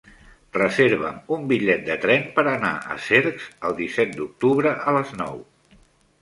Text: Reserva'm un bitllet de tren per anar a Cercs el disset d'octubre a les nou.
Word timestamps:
Reserva'm 0.55 1.19
un 1.35 1.43
bitllet 1.51 1.83
de 1.89 1.97
tren 2.05 2.25
per 2.37 2.45
anar 2.53 2.71
a 2.95 2.97
Cercs 3.09 3.45
el 3.69 3.77
disset 3.83 4.17
d'octubre 4.17 4.75
a 4.93 4.97
les 4.99 5.15
nou. 5.23 5.39